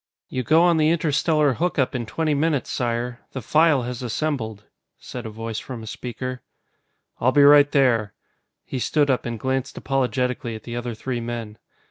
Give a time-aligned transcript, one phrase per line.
[0.29, 3.19] "You go on the interstellar hookup in twenty minutes, Sire.
[3.33, 4.63] The File has assembled,"
[4.97, 6.41] said a voice from a speaker.
[7.19, 8.15] "I'll be right there."
[8.65, 11.59] He stood up and glanced apologetically at the other three men.